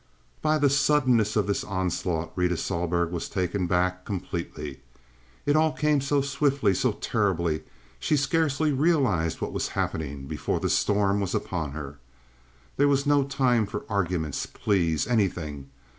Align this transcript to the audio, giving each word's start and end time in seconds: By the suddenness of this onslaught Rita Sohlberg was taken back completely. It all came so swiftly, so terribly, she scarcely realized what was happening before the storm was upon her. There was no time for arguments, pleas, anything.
By 0.41 0.57
the 0.57 0.67
suddenness 0.71 1.35
of 1.35 1.45
this 1.45 1.63
onslaught 1.63 2.31
Rita 2.35 2.57
Sohlberg 2.57 3.11
was 3.11 3.29
taken 3.29 3.67
back 3.67 4.03
completely. 4.03 4.79
It 5.45 5.55
all 5.55 5.71
came 5.71 6.01
so 6.01 6.21
swiftly, 6.21 6.73
so 6.73 6.93
terribly, 6.93 7.61
she 7.99 8.17
scarcely 8.17 8.71
realized 8.73 9.41
what 9.41 9.53
was 9.53 9.67
happening 9.77 10.25
before 10.25 10.59
the 10.59 10.71
storm 10.71 11.19
was 11.19 11.35
upon 11.35 11.73
her. 11.73 11.99
There 12.77 12.87
was 12.87 13.05
no 13.05 13.21
time 13.23 13.67
for 13.67 13.85
arguments, 13.89 14.47
pleas, 14.47 15.05
anything. 15.05 15.69